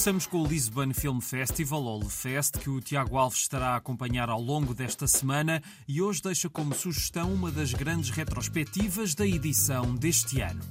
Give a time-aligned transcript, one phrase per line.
[0.00, 4.30] Começamos com o Lisbon Film Festival, ou LeFest, que o Tiago Alves estará a acompanhar
[4.30, 9.94] ao longo desta semana e hoje deixa como sugestão uma das grandes retrospectivas da edição
[9.94, 10.62] deste ano.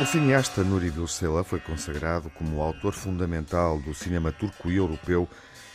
[0.00, 5.28] O cineasta Nuri Bilsela foi consagrado como autor fundamental do cinema turco e europeu,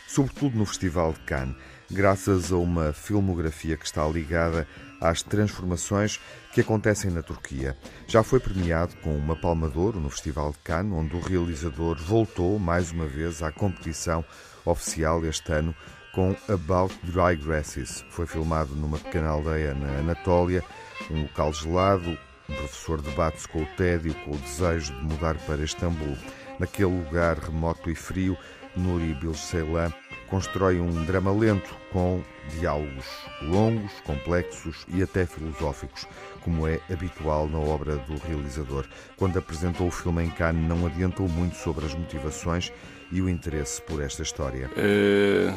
[0.08, 1.54] sobretudo no Festival de Cannes,
[1.90, 4.66] graças a uma filmografia que está ligada
[5.00, 6.18] às transformações
[6.52, 7.76] que acontecem na Turquia.
[8.06, 11.96] Já foi premiado com uma Palma de Ouro no Festival de Cannes, onde o realizador
[11.98, 14.24] voltou mais uma vez à competição
[14.64, 15.74] oficial este ano
[16.14, 18.02] com About Dry Grasses.
[18.10, 20.64] Foi filmado numa pequena aldeia na Anatólia,
[21.10, 22.18] um local gelado.
[22.48, 26.16] O professor debate-se com o tédio, com o desejo de mudar para Istambul.
[26.58, 28.36] Naquele lugar remoto e frio,
[28.76, 29.92] Nuri Bilseylan
[30.28, 32.22] constrói um drama lento com
[32.58, 33.06] diálogos
[33.42, 36.06] longos, complexos e até filosóficos,
[36.42, 38.84] como é habitual na obra do realizador.
[39.16, 42.72] Quando apresentou o filme em Cannes, não adiantou muito sobre as motivações
[43.10, 44.70] e o interesse por esta história.
[44.76, 45.52] Eh,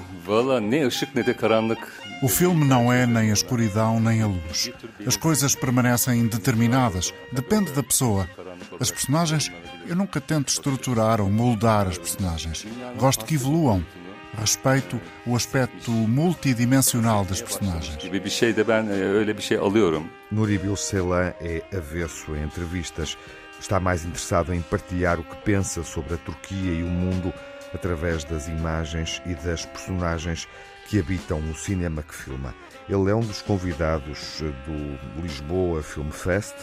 [2.23, 4.71] o filme não é nem a escuridão nem a luz.
[5.05, 8.27] As coisas permanecem determinadas, depende da pessoa.
[8.79, 9.51] As personagens,
[9.87, 12.65] eu nunca tento estruturar ou moldar as personagens.
[12.97, 13.85] Gosto que evoluam,
[14.37, 17.97] respeito o aspecto multidimensional das personagens.
[20.31, 23.17] Nuri Bilseylan é avesso em entrevistas.
[23.59, 27.31] Está mais interessado em partilhar o que pensa sobre a Turquia e o mundo
[27.73, 30.47] através das imagens e das personagens
[30.91, 32.53] que habitam o cinema que filma.
[32.89, 36.53] Ele é um dos convidados do Lisboa Film Fest.